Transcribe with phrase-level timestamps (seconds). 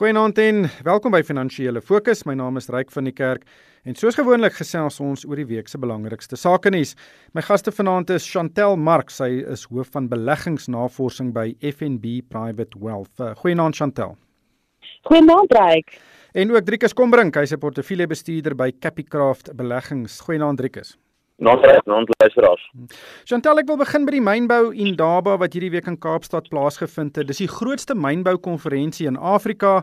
[0.00, 2.22] Goeienaand en welkom by Finansiële Fokus.
[2.24, 3.42] My naam is Ryk van die Kerk
[3.84, 6.94] en soos gewoonlik gesels ons oor die week se belangrikste sake nuus.
[7.36, 13.12] My gaste vanaand is Chantel Mark, sy is hoof van beleggingsnavorsing by FNB Private Wealth.
[13.20, 14.16] Uh, goeienaand Chantel.
[15.10, 15.92] Goeienaand Ryk.
[16.32, 20.16] En ook Driekus Kombrink, hy's 'n portefeuljebestuurder by Capicraft Beleggings.
[20.24, 20.96] Goeienaand Driekus.
[21.40, 22.64] Nondres, nondluisteraars.
[23.24, 27.30] Chantal, ek wil begin by die mynbou Indaba wat hierdie week in Kaapstad plaasgevind het.
[27.30, 29.78] Dis die grootste mynboukonferensie in Afrika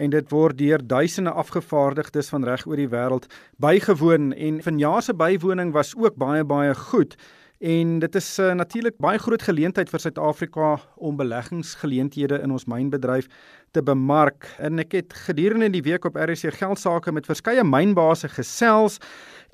[0.00, 3.28] en dit word deur duisende afgevaardigdes van reg oor die wêreld
[3.60, 7.18] bygewoon en vanjaar se bywoning was ook baie baie goed.
[7.58, 13.28] En dit is uh, natuurlik baie groot geleentheid vir Suid-Afrika om beleggingsgeleenthede in ons mynbedryf
[13.70, 14.48] te bemark.
[14.58, 18.98] En ek het gedurende die week op RC Geldsaake met verskeie mynbase gesels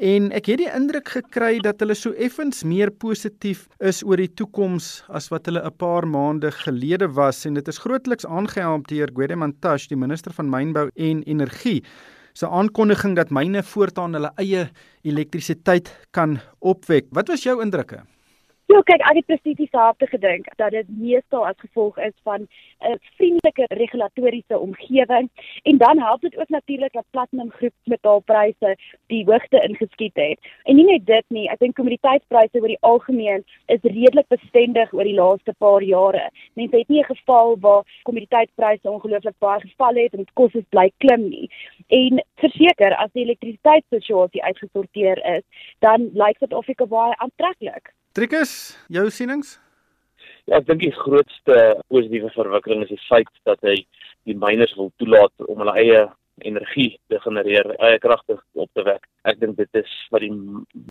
[0.01, 4.30] En ek het die indruk gekry dat hulle so effens meer positief is oor die
[4.33, 9.13] toekoms as wat hulle 'n paar maande gelede was en dit is grootliks aangehelp deur
[9.13, 11.85] Gwede Mantashe, die minister van Mynbou en Energie,
[12.33, 14.68] se aankondiging dat myne voortaan hulle eie
[15.02, 17.10] elektrisiteit kan opwek.
[17.10, 18.02] Wat was jou indrukke?
[18.71, 22.45] Ja, kyk, ek het presies dieselfde gedink dat dit meestal as gevolg is van
[22.87, 25.27] 'n vriendelike regulatoriese omgewing
[25.62, 30.38] en dan help dit ook natuurlik dat platinum groep metaalpryse die hoogte ingeskiet het.
[30.62, 35.05] En nie net dit nie, ek dink kommoditeitpryse oor die algemeen is redelik bestendig oor
[35.05, 36.30] die laaste paar jare.
[36.55, 41.29] Mense het nie 'n geval waar kommoditeitpryse ongelooflik baie geval het en kosse bly klim
[41.29, 41.51] nie.
[41.88, 45.43] En verseker, as die elektrisiteitssituasie uitgesorteer is,
[45.79, 47.99] dan lyk ek baie aantreklik.
[48.11, 49.53] Trikus, jou sienings?
[50.49, 51.59] Ja, ek dink die grootste
[51.93, 53.77] positiewe verwikkeling is die feit dat hy
[54.27, 56.01] die miners wil toelaat om hulle eie
[56.43, 59.07] energie te genereer, eie kragte op te wek.
[59.30, 60.33] Ek dink dit is wat die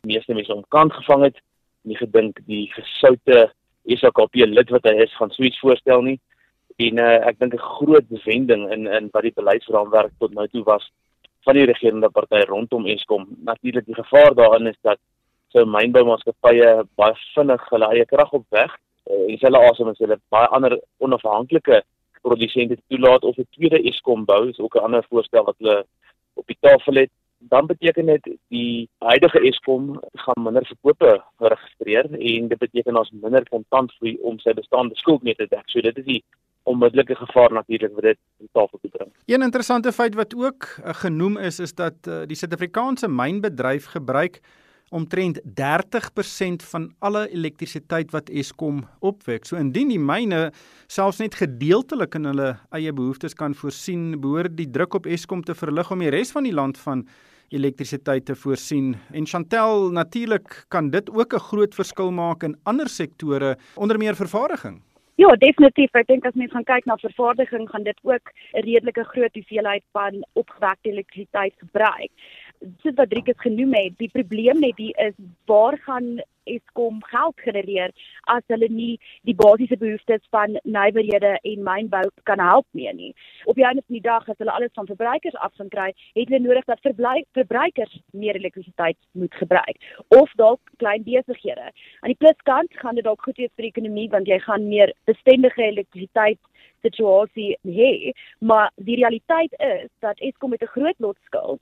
[0.08, 1.36] meeste mense omkant gevang het.
[1.84, 3.50] Nie gedink die gesoute
[3.84, 6.16] SAKP lid wat hy is gaan so iets voorstel nie.
[6.80, 10.64] En uh, ek dink 'n groot wending in in wat die beleidsraamwerk tot nou toe
[10.64, 10.88] was
[11.44, 13.28] van die regerende party rondom Eskom.
[13.44, 14.96] Natuurlik die gevaar daarin is dat
[15.52, 18.70] so mynboumaatskappye baie vinnig hulle eie krag opweg
[19.10, 21.82] uh, en hulle asem as hulle baie ander onafhanklike
[22.22, 25.84] produsente toelaat of 'n tweede Eskom bou is ook 'n ander voorstel wat hulle
[26.34, 32.48] op die tafel het dan beteken dit die huidige Eskom gaan minder verkope registreer en
[32.48, 35.64] dit beteken ons minder kontant vir om sy bestaande skuld mee te dek.
[35.72, 36.20] So dit is die
[36.68, 39.12] onmiddellike gevaar natuurlik wat dit op tafel toe bring.
[39.26, 44.40] Een interessante feit wat ook uh, genoem is is dat uh, die Suid-Afrikaanse mynbedryf gebruik
[44.90, 49.46] omtrent 30% van alle elektrisiteit wat Eskom opwek.
[49.46, 50.50] So indien die myne
[50.90, 55.54] selfs net gedeeltelik in hulle eie behoeftes kan voorsien, behoort die druk op Eskom te
[55.54, 57.06] verlig om die res van die land van
[57.50, 58.94] elektrisiteit te voorsien.
[59.14, 64.14] En Chantel, natuurlik kan dit ook 'n groot verskil maak in ander sektore, onder meer
[64.14, 64.82] vervaardiging.
[65.20, 65.92] Ja, definitief.
[65.94, 69.84] Ek dink as mens gaan kyk na vervaardiging, gaan dit ook 'n redelike groot hoeveelheid
[69.92, 72.10] van opgewekte elektrisiteit gebruik
[72.82, 75.16] soos wat Driekus genoem het, die probleem net hier is
[75.50, 77.92] waar gaan Eskom geld genereer
[78.32, 78.94] as hulle nie
[79.28, 83.10] die basiese behoeftes van nywerhede en mynbou kan help mee nie.
[83.44, 86.28] Op die einde van die dag as hulle alles van verbruikers af gaan kry, het
[86.28, 89.78] hulle nodig dat verbruikers meer elektrisiteit moet gebruik
[90.16, 91.70] of dalk klein besighede.
[92.00, 94.94] Aan die pluskant gaan dit dalk goed wees vir die ekonomie want jy gaan meer
[95.10, 96.40] bestendige elektrisiteit
[96.80, 101.60] situasie hê, maar die realiteit is dat Eskom met 'n groot lotskuld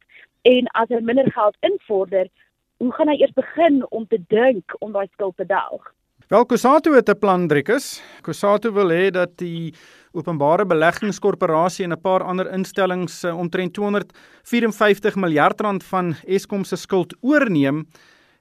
[0.49, 2.29] en as hy minder geld invorder,
[2.79, 5.87] hoe gaan hy eers begin om te dink om daai skuld te delg?
[6.29, 8.03] Wel Kusato het 'n plan Driekus.
[8.23, 9.75] Kusato wil hê dat die
[10.13, 16.77] openbare beleggingskorporasie en 'n paar ander instellings uh, omtrent 254 miljard rand van Eskom se
[16.77, 17.87] skuld oorneem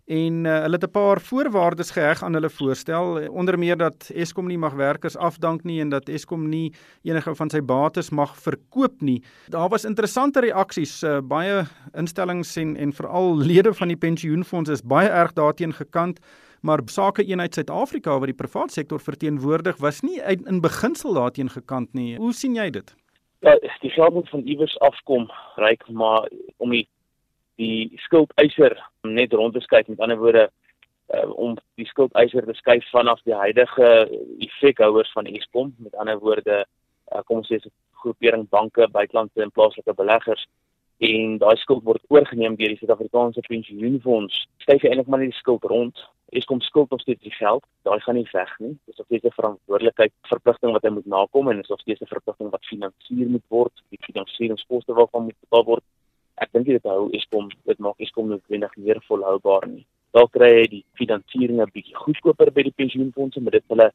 [0.08, 4.48] en uh, hulle het 'n paar voorwaardes geheg aan hulle voorstel onder meer dat Eskom
[4.48, 6.74] nie mag werkers afdank nie en dat Eskom nie
[7.04, 9.24] enige van sy bates mag verkoop nie.
[9.50, 14.82] Daar was interessante reaksies uh, baie instellings en en veral lede van die pensioenfonds is
[14.82, 16.20] baie erg daarteen gekant
[16.62, 21.94] maar sake eenheid Suid-Afrika wat die private sektor verteenwoordig was nie in beginsel daarteen gekant
[21.94, 22.16] nie.
[22.18, 22.96] Hoe sien jy dit?
[23.40, 26.88] Ja, die geld moet van iewers afkom, ryk maar om die
[27.58, 28.78] die skuldeiser
[29.14, 29.88] net rond te skuif.
[29.88, 30.50] Met ander woorde
[31.14, 33.90] uh, om die skuldeiser te skuif vanaf die huidige
[34.40, 35.76] effekhouers van Eskom.
[35.78, 37.72] Met ander woorde uh, kom ons sê 'n
[38.04, 40.48] groepering banke buitelandse en plaaslike beleggers.
[40.98, 44.48] En daai skuld word oorgeneem deur die Suid-Afrikaanse Pensioenfonds.
[44.58, 45.98] Skuif eintlik maar net die skuld rond.
[46.30, 47.64] Eskom skuld nog steeds die geld.
[47.84, 48.78] Daai gaan nie weg nie.
[48.86, 52.14] Dis nog steeds 'n verantwoordelikheid verpligting wat hy moet nakom en is nog steeds 'n
[52.16, 53.74] verpligting wat finansier moet word.
[53.90, 55.84] Die finansieringskoste waarvan moet betaal word
[56.44, 59.86] ek dink dit hou Eskom dit maak Eskom noodwendig meer volhoubaar nie.
[60.16, 63.92] Dalk kry hy die finansiering 'n bietjie goedkoper by die pensioenfondse, maar dit hulle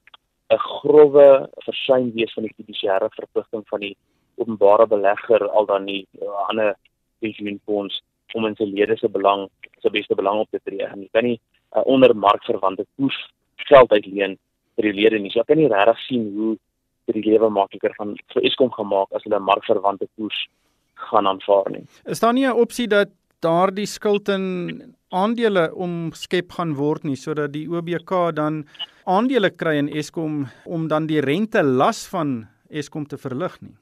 [0.50, 1.26] 'n grouwe
[1.66, 3.96] versuim wees van die fiduciêre verpligting van die
[4.36, 6.74] openbare belegger al dan nie uh, ander
[7.20, 8.02] pensioenfonds
[8.34, 9.48] om in sy lede se belang
[9.82, 10.84] se beste belang op te tree.
[10.86, 11.38] En jy kan nie
[11.76, 13.18] uh, onder markverwante koers
[13.56, 14.38] geld uitleen
[14.76, 15.30] vir die lede nie.
[15.30, 16.56] So ek kan nie regtig sien hoe
[17.06, 20.46] dit die lewe makliker van vir Eskom gemaak as hulle markverwante koers
[20.94, 21.84] gaan aanvaar nie.
[22.04, 23.08] Is daar nie 'n opsie dat
[23.40, 28.64] daardie skuld in aandele omskep gaan word nie sodat die OBK dan
[29.04, 33.76] aandele kry in Eskom om dan die rente las van Eskom te verlig nie?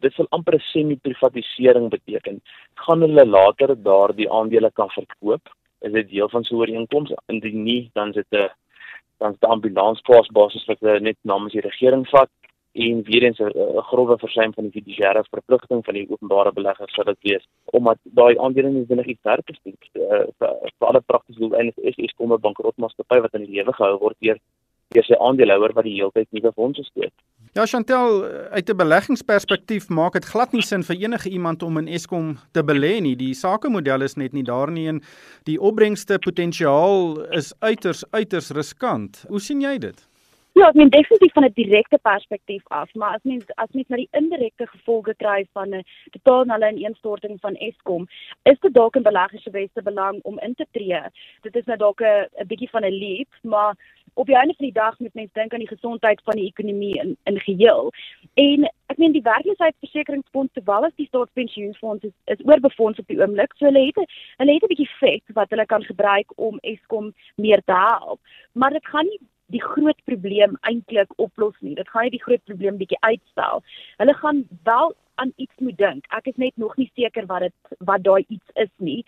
[0.00, 2.40] dit sal amper 'n semi-privatisering beteken.
[2.74, 5.48] Gaan hulle later daardie aandele kan verkoop?
[5.80, 7.12] Is dit deel van so 'n ooreenkoms?
[7.28, 8.50] Indien nie, dan is dit 'n
[9.18, 12.30] dan die ambulansplaas basis wat hulle net namens die regering vat
[12.86, 17.04] en weer eens 'n grove versuim van die fiduciêre verpligting van die openbare beleggers sal
[17.04, 19.74] dit wees omdat daai aandele nie vinnig iets werk is nie.
[19.94, 20.24] Uh,
[20.78, 24.16] vir alle praktiese doeleindes is is kom 'n bankrotmaatskappy wat in die lewe gehou word
[24.20, 24.38] deur
[24.94, 27.12] deur sy aandeelhouer wat die hele tyd nuwe fondse steek.
[27.54, 31.88] Ja Chantel, uit 'n beleggingsperspektief maak dit glad nie sin vir enige iemand om in
[31.88, 33.16] Eskom te belê nie.
[33.16, 35.02] Die sakemodel is net nie daar nie en
[35.44, 39.24] die opbrengste potensiaal is uiters uiters riskant.
[39.28, 40.09] Hoe sien jy dit?
[40.60, 43.96] Ja, ek meen definitief van 'n direkte perspektief af, maar as mens as mens na
[43.96, 48.06] die indirekte gevolge kry van 'n totaal nulle ineenstorting van Eskom,
[48.42, 51.00] is dit dalk in beleggers se beste belang om in te tree.
[51.40, 53.74] Dit is nou dalk 'n 'n bietjie van 'n leap, maar
[54.14, 57.00] op die einde van die dag moet mens dink aan die gesondheid van die ekonomie
[57.00, 57.92] in in geheel.
[58.34, 63.52] En ek meen die werkloosheidsversekeringsfonds terwyl as die staatspensioenfonds is, is oorbefonds op die oomblik,
[63.56, 63.96] so hulle het
[64.36, 68.20] hulle het 'n bietjie vet wat hulle kan gebruik om Eskom meer te help.
[68.52, 69.20] Maar dit gaan nie
[69.50, 71.74] die groot probleem eintlik oplos nie.
[71.74, 73.62] Dit gaan nie die groot probleem bietjie uitstel.
[74.02, 76.06] Hulle gaan wel aan iets moet dink.
[76.16, 79.00] Ek is net nog nie seker wat dit wat daai iets is nie.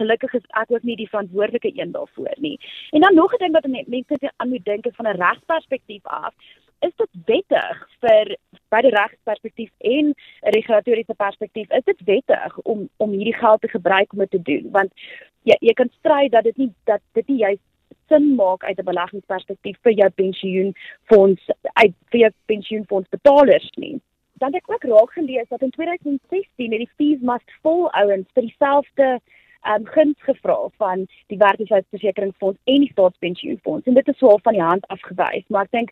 [0.00, 2.56] Gelukkig is ek ook nie die verantwoordelike een daarvoor nie.
[2.90, 6.34] En dan nog 'n ding wat mense aan moet dink is van 'n regsperspektief af.
[6.80, 8.36] Is dit wettig vir
[8.70, 14.12] by die regsperspektief en regulatoriese perspektief is dit wettig om om hierdie geld te gebruik
[14.12, 14.92] om dit te doen want
[15.48, 17.69] jy jy kan stry dat dit nie dat dit nie juist
[18.08, 24.00] sin maak uit 'n beleggingsperspektief vir jou pensioenfonds uit vir jou pensioenfonds betalers nie.
[24.40, 28.28] Dan het ek ook raak gelees dat in 2016 het die fees must fall ouens
[28.34, 29.20] vir dieselfde
[29.66, 34.62] um guns gevra van die werkloosheidsversekeringsfonds en die staatspensioenfonds en dit is swaar van die
[34.62, 35.90] hand afgewys, maar ek dink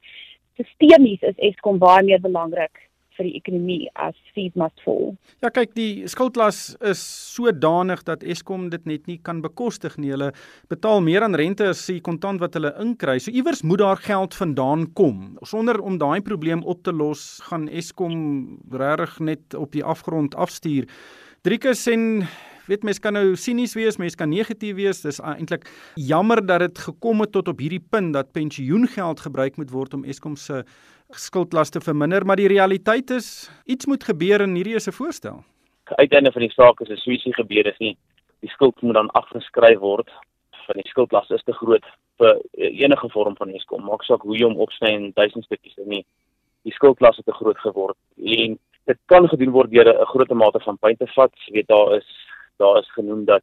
[0.57, 2.88] sistemies is Eskom baie meer belangrik
[3.19, 5.13] vir die ekonomie as fees must fall.
[5.45, 7.03] Ja kyk, die skuldlas is
[7.35, 10.13] sodanig dat Eskom dit net nie kan bekostig nie.
[10.15, 10.33] Hulle
[10.73, 13.19] betaal meer aan rente as die kontant wat hulle inkry.
[13.23, 15.39] So iewers moet daar geld vandaan kom.
[15.47, 20.87] Sonder om daai probleem op te los, gaan Eskom regtig net op die afgrond afstuur.
[21.47, 22.27] Driekus en
[22.69, 25.01] weet mense kan nou sinies wees, mense kan negatief wees.
[25.05, 25.67] Dis eintlik
[25.97, 30.05] jammer dat dit gekom het tot op hierdie punt dat pensioengeld gebruik moet word om
[30.05, 30.65] Eskom se
[31.11, 35.45] skuldlaste verminder, maar die realiteit is iets moet gebeur en hierdie is 'n voorstel.
[35.85, 37.97] Uiteinde van die saak is 'n suisie gebeur is nie
[38.41, 40.11] die skuld moet dan afgeskryf word
[40.67, 41.85] van die skuldlas is te groot
[42.21, 43.85] vir enige vorm van Eskom.
[43.85, 46.05] Maak saak hoe jy hom opsny in duisend stukkies is nie.
[46.67, 48.59] Die skuldlas het te groot geword en
[48.91, 51.33] dit kan gedoen word deur 'n groot mate van pyn te vat.
[51.47, 52.09] Jy weet daar is
[52.59, 53.43] daar is genoem dat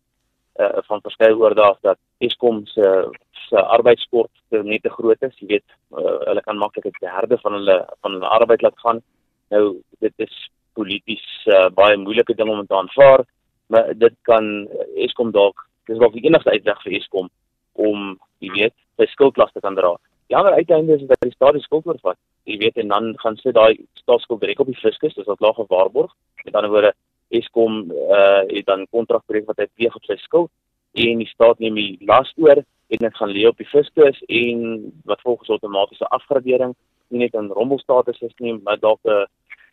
[0.60, 3.10] uh, van verskeie oordaag dat Eskom se
[3.50, 4.32] se arbeidskort
[4.64, 5.36] net te groot is.
[5.40, 5.66] Jy weet,
[5.98, 9.02] uh, hulle kan maklik 'n derde van hulle van hulle arbeid laat gaan.
[9.50, 13.26] Nou dit is polities uh, baie moeilike ding om te aanvaar,
[13.68, 17.30] maar dit kan Eskom dalk dis dalk die enigste uitweg vir Eskom
[17.74, 19.96] om jy weet, sy skuldlas te kan dra.
[20.28, 22.18] Die ander uiteinde is dat die staat die skuld oorvat.
[22.50, 25.60] Jy weet en dan gaan sit daai staatsskuld direk op die fiskus, dis wat laag
[25.60, 26.14] gewaarborg.
[26.46, 26.94] Met ander woorde
[27.30, 30.52] Eskom uh het dan kontrakbreek wat hy pleeg op sy skuld
[30.96, 34.60] en die staat neem die las oor en dit gaan lê op die fiskus en
[35.06, 36.76] wat volgens outomatiese afgradering
[37.08, 39.26] nie net in rommelstatus is nie maar dalk 'n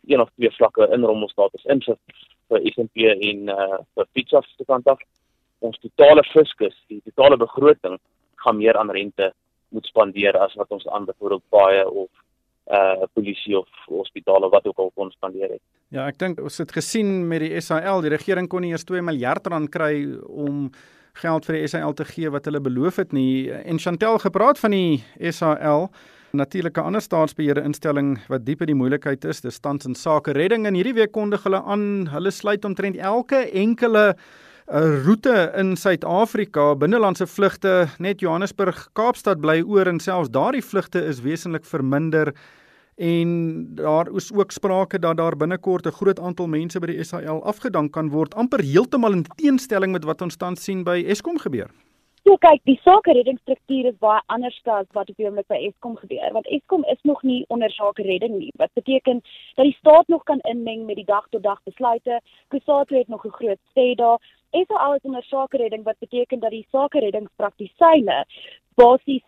[0.06, 4.86] een of twee vlakke in rommelstatus in vir SMP en uh vir Fitchaf se kant
[4.86, 5.00] af
[5.58, 7.98] ons totale fiskus die totale begroting
[8.44, 9.32] gaan meer aan rente
[9.68, 12.10] moet spandeer as wat ons aan byvoorbeeld baie of
[12.70, 15.62] uh polisie of hospitale wat ook al kon spandeer het.
[15.88, 19.02] Ja, ek dink ons het gesien met die SAL, die regering kon nie eers 2
[19.04, 20.70] miljard rand kry om
[21.20, 23.50] geld vir die SAL te gee wat hulle beloof het nie.
[23.50, 25.90] En Chantel gepraat van die SAL
[26.32, 30.66] natuurlike ander staatsbeheerde instelling wat diep in die moeilikheid is, dis tans in sake redding.
[30.66, 34.14] En hierdie week kondig hulle aan hulle sluit omtrent elke enkele
[34.72, 36.74] 'n uh, roete in Suid-Afrika.
[36.74, 42.32] Binnelandse vlugte net Johannesburg Kaapstad bly oor en selfs daardie vlugte is wesentlik verminder
[42.96, 47.44] en daar is ook sprake dat daar binnekort 'n groot aantal mense by die SAL
[47.44, 51.70] afgedank kan word amper heeltemal in teenstelling met wat ons tans sien by Eskom gebeur.
[52.22, 55.96] So kyk, die sake reddingsstruktuur is baie anders as wat op die oomblik by Eskom
[55.98, 58.52] gebeur, want Eskom is nog nie onder sake redding nie.
[58.62, 59.22] Wat beteken
[59.56, 62.20] dat die staat nog kan inmeng met die dag tot dag besluite.
[62.54, 64.20] Kusatu het nog 'n groot sê daar.
[64.52, 68.24] Is al alles onder sake redding wat beteken dat die sake reddingspraktisyne
[68.74, 69.24] basies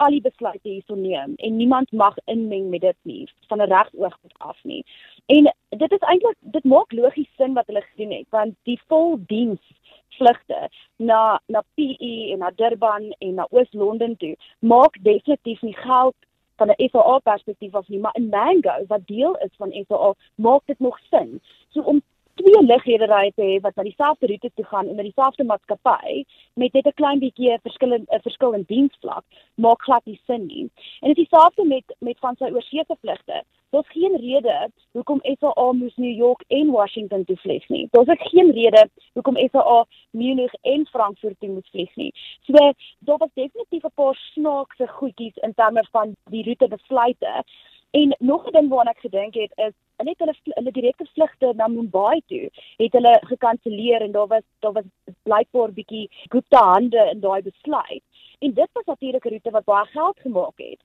[0.00, 4.38] al die besluite hierso neem en niemand mag inmeng met dit nie van 'n regsoogpunt
[4.38, 4.84] af nie.
[5.26, 9.60] En dit is eintlik dit maak logies sin wat hulle gedoen het want die voldiens
[10.08, 16.16] vlugte na na PE en na Durban en na Oos-London toe maak definitief nie geld
[16.56, 20.62] van 'n FAA perspektief af nie, maar in Mango wat deel is van FAA maak
[20.64, 21.40] dit nog sin.
[21.68, 22.02] So om
[22.42, 26.86] twee ligrederye te hê wat na dieselfde roete toe gaan onder dieselfde maatskappy met net
[26.86, 30.70] 'n klein bietjie verskillend 'n verskil in diensvlak maak glad nie sin nie.
[31.00, 33.42] En dit is dieselfde met met van sy oorseese vlugte.
[33.70, 37.88] Daar's geen rede hoekom SAA moes New York en Washington toe vlieg nie.
[37.90, 42.12] Daar's ook geen rede hoekom SAA Munich en Frankfurt toe moes vlieg nie.
[42.40, 42.52] So
[42.98, 47.44] daar was definitief 'n paar snaakse goedjies in terme van die roete besluite.
[47.90, 51.66] En nog 'n ding waarna ek gedink het is net hulle hulle direkte vlugte na
[51.66, 54.84] Mumbai toe het hulle gekanselleer en daar was daar was
[55.22, 58.02] blykbaar bietjie goede hande in daai besluit.
[58.38, 60.80] En dit was natuurlik 'n roete wat baie geld gemaak het.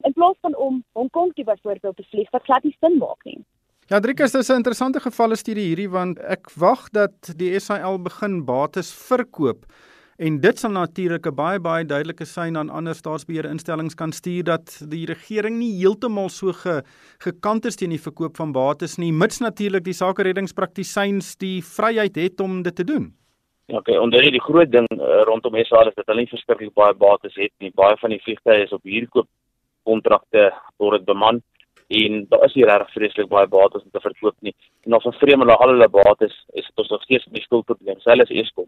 [0.00, 3.24] In plaas van om Hong Kong toe byvoorbeeld te vlieg wat glad nie sin maak
[3.24, 3.44] nie.
[3.86, 8.44] Ja, Driekus, dis 'n interessante gevalle studie hierdie want ek wag dat die SAL begin
[8.44, 9.66] bates verkoop
[10.16, 14.84] En dit sal natuurlik 'n baie baie duidelike sein aan ander staatsbeheerinstellings kan stuur dat
[14.88, 16.82] die regering nie heeltemal so ge,
[17.18, 22.16] gekant is teen die verkoop van bates nie, mits natuurlik die sake reddingspraktisyns die vryheid
[22.16, 23.12] het om dit te doen.
[23.66, 26.94] Ja, okay, onder die groot ding uh, rondom SA is dat hulle nie verskriklik baie
[26.94, 27.70] bates het nie.
[27.74, 29.28] Baie van die vliegtye is op huurkoop
[29.82, 31.42] kontrakte word dit beman
[31.88, 34.54] en daar is nie regtig vreeslik baie bates om te verkoop nie.
[34.86, 38.00] En of 'n vreemde al hulle bates is dit ons nog steeds 'n skuldprobleem.
[38.04, 38.66] Hulle is eers kom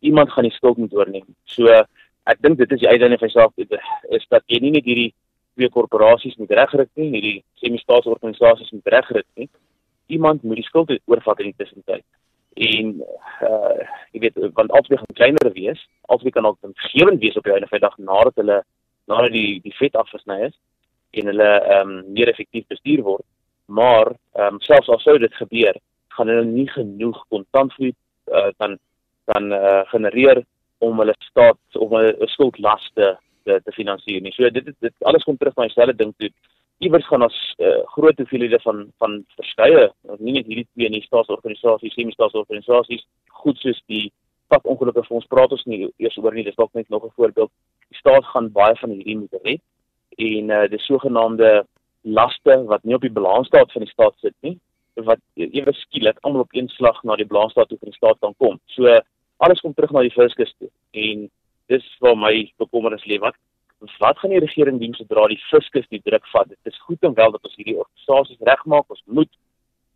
[0.00, 1.26] iemand gaan die skuld moet oorneem.
[1.44, 1.68] So
[2.30, 3.52] ek dink dit is die uiteinde van saak
[4.16, 5.12] is dat jy nie net hierdie
[5.54, 9.48] twee korporasies moet regryk nie, hierdie semi-staatsorganisasies moet regryk nie.
[10.06, 12.04] Iemand moet die skuld oorvat in die tussentyd.
[12.60, 12.94] En
[13.46, 17.54] uh jy weet want albei gaan kleiner wees, albei kan ook vergewend wees op die
[17.54, 18.58] einde van die dag nadat hulle
[19.10, 20.56] nadat die die vet afgesny is
[21.18, 23.26] en hulle ehm um, meer effektief bestuur word.
[23.66, 25.78] Maar ehm um, selfs al sou dit gebeur,
[26.16, 28.78] gaan hulle nie genoeg kontantvloei uh, dan
[29.30, 30.42] kan uh, genereer
[30.78, 33.10] om hulle staat of hulle skuldlaste
[33.44, 34.32] te te finansier nie.
[34.36, 36.30] So dit dit alles kom terug na dieselfde ding toe.
[36.80, 41.96] Iewers gaan ons uh, groot hoeveelhede van van verskeie, nie net hierdie twee nie, staatsorganisasies,
[41.96, 43.04] semi-staatsorganisasies,
[43.42, 44.06] goed soos die
[44.50, 47.12] pad ongelukkige vir ons praat ons nie eers oor nie, dis dalk net nog 'n
[47.18, 47.52] voorbeeld.
[47.90, 49.60] Die staat gaan baie van hierdie moet red
[50.18, 51.64] en uh, die sogenaamde
[52.02, 54.58] laste wat nie op die balansstaat van die staat sit nie
[54.94, 58.34] wat ewe skielik almal op een slag na die balansstaat toe van die staat kan
[58.38, 58.58] kom.
[58.74, 59.00] So
[59.44, 60.70] alles kom terug na die fiskus toe.
[60.92, 61.28] En
[61.72, 63.36] dis waar my bekommernis lê wat
[63.98, 66.48] wat gaan die regering doen sodra die fiskus die druk vat.
[66.48, 68.90] Dit is goed en wel dat ons hierdie organisasies regmaak.
[68.92, 69.32] Ons moet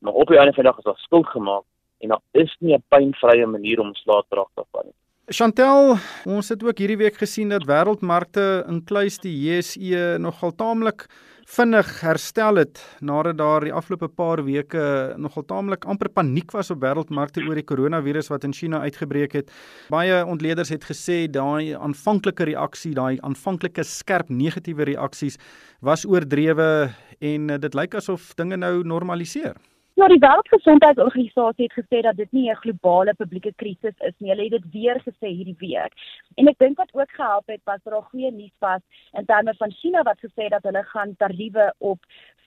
[0.04, 1.64] maar op die einde van die dag is daar skuld gemaak
[2.04, 4.96] en daar is nie 'n pynvrye manier om slaatrag te vat nie.
[5.26, 5.96] Chantel,
[6.26, 11.06] ons het ook hierdie week gesien dat wêreldmarkte inkluis die JSE nogal taamlik
[11.50, 16.80] vinnig herstel het nadat daar die afgelope paar weke nogal taamlik amper paniek was op
[16.82, 19.52] wêreldmarkte oor die koronavirus wat in China uitgebreek het.
[19.92, 25.38] Baie ontleeders het gesê daai aanvanklike reaksie, daai aanvanklike skerp negatiewe reaksies
[25.84, 29.56] was oordrewe en dit lyk asof dinge nou normaliseer.
[29.94, 34.30] Ja, die Wêreldgesondheidsorganisasie het gesê dat dit nie 'n globale publieke krisis is nie.
[34.30, 35.92] Hulle het dit weer gesê hierdie week.
[36.34, 38.80] En ek dink wat ook gehelp het was daar goeie nuus was
[39.12, 42.00] in terme van China wat gesê dat hulle gaan tariewe op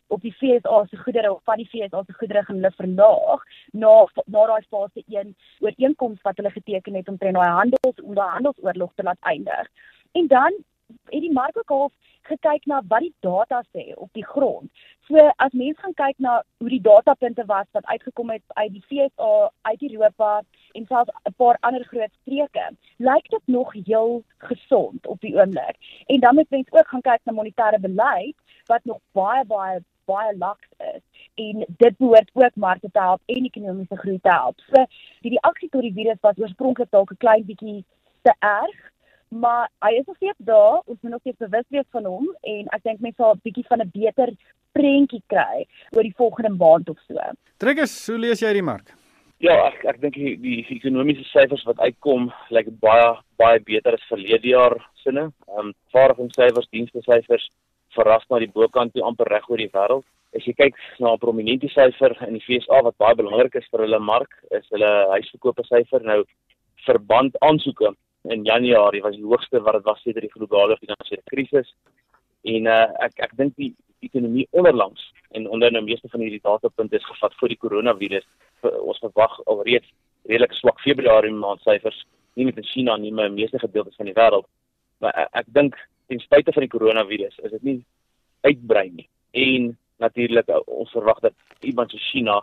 [0.08, 4.08] op die FSA se goedere of van die FSA se goedere gaan hulle verlaag na
[4.26, 8.30] na daai fase 1 ooreenkoms wat hulle geteken het om teen daai handels om daai
[8.30, 9.68] handelsoorlog te laat eindig.
[10.12, 10.54] En dan
[11.06, 11.94] het die mark ook half
[12.30, 14.70] gekyk na wat die data sê op die grond.
[15.08, 18.84] So as mense gaan kyk na hoe die datapunte was wat uitgekom het uit die
[18.88, 20.32] FSA, uit Europa
[20.74, 22.66] en selfs 'n paar ander groot streke,
[22.98, 25.78] lyk dit nog heel gesond op die oomblik.
[26.06, 30.38] En dan moet mense ook gaan kyk na monetêre beleid wat nog baie baie baie
[30.38, 31.04] laks is
[31.36, 34.60] en dit behoort ook markte te help en ekonomiese groei te help.
[34.60, 34.86] So
[35.22, 37.84] die reaksie tot die virus was oorspronklik dalk 'n klein bietjie
[38.22, 38.78] te erg
[39.30, 42.70] maar hy is nog steeds daar ons moet nog steeds bewus wees van hom en
[42.76, 44.32] ek dink mense sal 'n bietjie van 'n beter
[44.72, 45.66] prentjie kry
[45.96, 47.20] oor die volgende maand of so.
[47.58, 48.94] Trekkers, hoe lees jy die mark?
[49.40, 54.10] Ja, ek ek dink die, die ekonomiese syfers wat uitkom lyk baie baie beter as
[54.10, 55.32] verlede jaar sinne.
[55.50, 57.50] Ehm um, vaardigheidssyfers, dienste syfers
[57.96, 60.06] verras na die bokant toe amper reg oor die wêreld.
[60.36, 63.86] As jy kyk na 'n prominente syfer in die FSA wat baie belangrik is vir
[63.86, 66.24] hulle mark, is hulle huisverkope syfer nou
[66.86, 67.94] verband aansoeke
[68.34, 71.74] in Januarie was die hoogste wat dit was sedert die globale finansiële krisis.
[72.48, 73.74] En uh, ek ek dink die
[74.06, 75.02] ekonomie onderlangs
[75.36, 78.28] en onder nou meeste van hierdie datapunte is gevat voor die koronavirus.
[78.62, 79.90] Ons verwag alreeds
[80.28, 82.04] redelik swak Februarie maand syfers
[82.38, 84.46] nie net in China nie, maar in meeste gedeeltes van die wêreld.
[85.02, 87.80] Maar ek, ek dink ten spyte van die koronavirus is dit nie
[88.46, 89.08] uitbrei nie.
[89.48, 89.72] En
[90.04, 91.34] natuurlik uh, ons verwag dat
[91.66, 92.38] iemand so China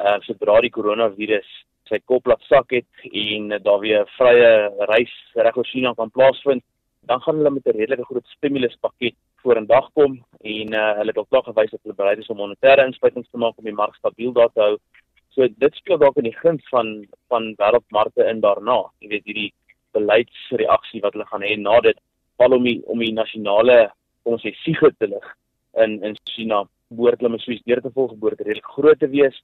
[0.00, 1.48] uh, sodra die koronavirus
[1.88, 4.50] sy kop laat sak het en daar weer vrye
[4.90, 6.64] reis reg oor China kan plaasvind,
[7.08, 11.12] dan gaan hulle met 'n redelike groot stimuluspakket voor in dag kom en uh, hulle
[11.12, 13.80] het ook klaar gewys dat hulle bereid is om monetêre inspuitings te maak om die
[13.80, 14.76] mark stabiel daar te hou.
[15.30, 18.90] So dit speel dalk in die guns van van wêreldmarkte in daarna.
[18.98, 19.52] Jy weet hierdie
[19.92, 21.98] beleidsreaksie wat hulle gaan hê na dit
[22.36, 23.78] val om die om die nasionale
[24.22, 25.28] kom ons sê siege te lig
[25.84, 29.36] in in China met Swiss deur te volg behoort redelik groot te wees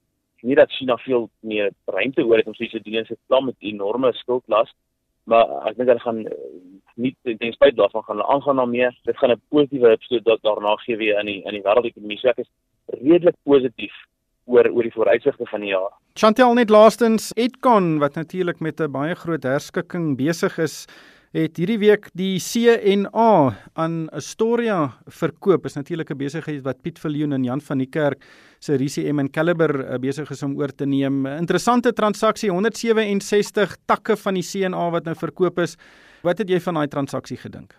[0.45, 3.45] nie dat China veel meer ruimte oor het om iets te doen in sy plan
[3.45, 4.71] met enorme skuldlas
[5.29, 6.39] maar ek dink hulle gaan eh,
[7.01, 8.89] nie ten spyte daarvan gaan hulle aangaan daarmee.
[9.09, 12.19] Dit gaan 'n positiewe impak dat daarna gee weer in die in die wêreldekonomie.
[12.19, 12.51] So ek is
[13.01, 13.95] redelik positief
[14.45, 15.91] oor oor die vooruitsigte van die jaar.
[16.13, 20.85] Chantel net laastens Edcon wat natuurlik met 'n baie groot herskikking besig is
[21.35, 23.31] het hierdie week die CNA
[23.75, 24.77] aan Astoria
[25.11, 25.65] verkoop.
[25.67, 28.23] Is natuurlik 'n besigheid wat Piet Viljoen en Jan van die Kerk
[28.59, 31.25] se RCM en Caliber eh, besig is om oor te neem.
[31.25, 35.75] Interessante transaksie, 167 takke van die CNA wat nou verkoop is.
[36.23, 37.75] Wat het jy van daai transaksie gedink?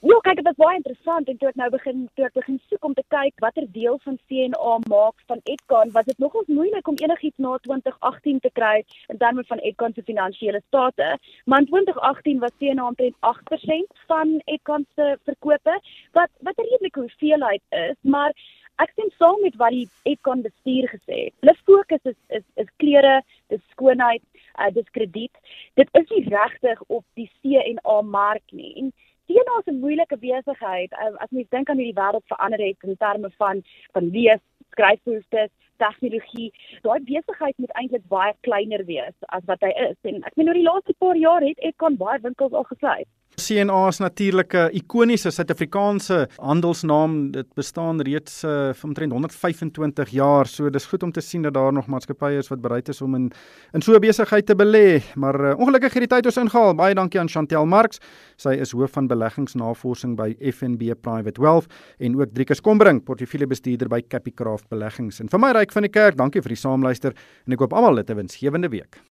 [0.00, 2.86] Ja, kyk, dit was baie interessant en toe ek nou begin toe ek begin soek
[2.88, 6.96] om te kyk watter deel van CNA maak van Edcon, was dit nogals moeilik om
[7.02, 8.78] enigiets na 2018 te kry
[9.12, 11.08] in terme van Edcon se finansiële state.
[11.44, 15.76] Maar in 2018 was CNA omtrent 8% van Edcon se verkope,
[16.16, 18.32] wat wat 'n redelike hoeveelheid is, maar
[18.80, 21.34] ek sien saam met wat die Edcon bestuur gesê het.
[21.44, 23.20] Hulle fokus is is is klere,
[23.52, 24.24] dis skoonheid,
[24.56, 25.36] uh, dis krediet.
[25.74, 28.74] Dit is nie regtig op die CNA mark nie.
[28.80, 28.92] En
[29.30, 30.92] Is 'n moeilike besigheid.
[30.92, 34.42] Um, as mens dink aan hoe die wêreld verander het in terme van van lees,
[34.70, 39.96] skryfbehoeftes, tegnologie, daai besigheid moet eintlik baie kleiner wees as wat hy is.
[40.02, 43.08] En ek meen oor die laaste paar jaar het Econ baie winkels al gesluit.
[43.40, 47.30] CNA is natuurlik 'n ikoniese Suid-Afrikaanse handelsnaam.
[47.30, 50.46] Dit bestaan reeds uh, omtrent 125 jaar.
[50.46, 53.14] So dis goed om te sien dat daar nog maatskappye is wat bereid is om
[53.14, 53.32] in
[53.72, 55.02] in so 'n besigheid te belê.
[55.14, 56.74] Maar uh, ongelukkig het die tyd ons ingehaal.
[56.74, 57.98] Baie dankie aan Chantel Marx.
[58.36, 61.66] Sy is hoof van beleggingsnavorsing by FNB Private Wealth
[61.98, 65.20] en ook Driekus Kombring, portefeuljebestuurder by Capicraft Beleggings.
[65.20, 67.14] En vir my ryk van die kerk, dankie vir die saamluister
[67.46, 69.09] en ek hoop almal het 'n winsgewende week.